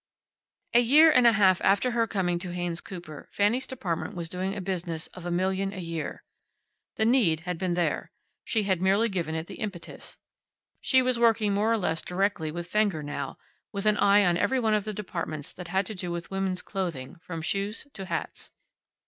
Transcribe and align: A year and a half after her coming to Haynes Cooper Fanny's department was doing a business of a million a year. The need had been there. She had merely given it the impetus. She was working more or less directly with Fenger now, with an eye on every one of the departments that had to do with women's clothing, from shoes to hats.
A 0.73 0.79
year 0.79 1.11
and 1.11 1.27
a 1.27 1.33
half 1.33 1.61
after 1.61 1.91
her 1.91 2.07
coming 2.07 2.39
to 2.39 2.51
Haynes 2.51 2.81
Cooper 2.81 3.29
Fanny's 3.31 3.67
department 3.67 4.15
was 4.15 4.29
doing 4.29 4.55
a 4.55 4.59
business 4.59 5.05
of 5.13 5.27
a 5.27 5.31
million 5.31 5.71
a 5.73 5.77
year. 5.77 6.23
The 6.95 7.05
need 7.05 7.41
had 7.41 7.59
been 7.59 7.75
there. 7.75 8.11
She 8.43 8.63
had 8.63 8.81
merely 8.81 9.09
given 9.09 9.35
it 9.35 9.45
the 9.45 9.59
impetus. 9.59 10.17
She 10.79 11.03
was 11.03 11.19
working 11.19 11.53
more 11.53 11.71
or 11.71 11.77
less 11.77 12.01
directly 12.01 12.49
with 12.51 12.65
Fenger 12.65 13.03
now, 13.03 13.37
with 13.71 13.85
an 13.85 13.97
eye 13.97 14.25
on 14.25 14.37
every 14.37 14.59
one 14.59 14.73
of 14.73 14.85
the 14.85 14.91
departments 14.95 15.53
that 15.53 15.67
had 15.67 15.85
to 15.85 15.93
do 15.93 16.11
with 16.11 16.31
women's 16.31 16.63
clothing, 16.63 17.17
from 17.19 17.43
shoes 17.43 17.85
to 17.93 18.05
hats. 18.05 18.49